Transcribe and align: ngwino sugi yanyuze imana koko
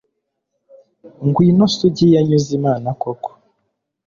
ngwino 1.25 1.65
sugi 1.75 2.05
yanyuze 2.15 2.49
imana 2.59 2.87
koko 3.01 3.29